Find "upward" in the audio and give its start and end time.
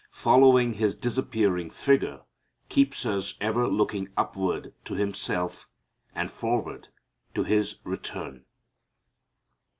4.17-4.73